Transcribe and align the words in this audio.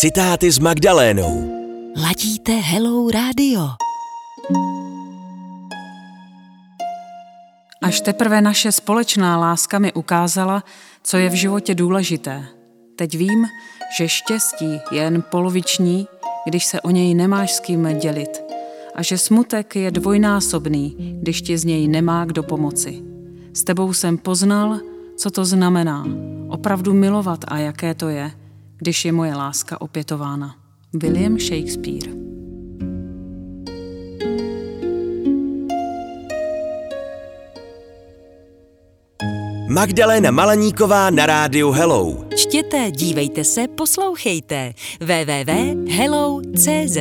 Citáty 0.00 0.50
s 0.50 0.58
Magdalénou. 0.58 1.50
Ladíte 2.02 2.52
Hello 2.52 3.10
Radio. 3.10 3.60
Až 7.82 8.00
teprve 8.00 8.40
naše 8.40 8.72
společná 8.72 9.38
láska 9.38 9.78
mi 9.78 9.92
ukázala, 9.92 10.64
co 11.02 11.16
je 11.16 11.30
v 11.30 11.32
životě 11.32 11.74
důležité. 11.74 12.44
Teď 12.96 13.14
vím, 13.14 13.46
že 13.98 14.08
štěstí 14.08 14.80
je 14.90 15.02
jen 15.02 15.22
poloviční, 15.30 16.06
když 16.46 16.64
se 16.64 16.80
o 16.80 16.90
něj 16.90 17.14
nemáš 17.14 17.52
s 17.52 17.60
kým 17.60 17.98
dělit. 17.98 18.42
A 18.94 19.02
že 19.02 19.18
smutek 19.18 19.76
je 19.76 19.90
dvojnásobný, 19.90 20.96
když 21.22 21.42
ti 21.42 21.58
z 21.58 21.64
něj 21.64 21.88
nemá 21.88 22.24
kdo 22.24 22.42
pomoci. 22.42 23.02
S 23.52 23.64
tebou 23.64 23.92
jsem 23.92 24.18
poznal, 24.18 24.80
co 25.16 25.30
to 25.30 25.44
znamená. 25.44 26.06
Opravdu 26.48 26.94
milovat 26.94 27.44
a 27.48 27.58
jaké 27.58 27.94
to 27.94 28.08
je, 28.08 28.30
když 28.78 29.04
je 29.04 29.12
moje 29.12 29.34
láska 29.34 29.80
opětována. 29.80 30.54
William 30.92 31.38
Shakespeare 31.38 32.18
Magdalena 39.68 40.30
Malaníková 40.30 41.10
na 41.10 41.26
rádiu 41.26 41.70
Hello. 41.70 42.24
Čtěte, 42.36 42.90
dívejte 42.90 43.44
se, 43.44 43.68
poslouchejte. 43.68 44.72
www.hello.cz 45.00 46.98